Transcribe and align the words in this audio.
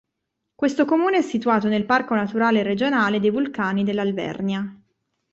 Questo 0.55 0.83
comune 0.85 1.17
è 1.19 1.21
situato 1.21 1.67
nel 1.67 1.85
parco 1.85 2.15
naturale 2.15 2.63
regionale 2.63 3.19
dei 3.19 3.29
vulcani 3.29 3.83
dell'Alvernia. 3.83 4.75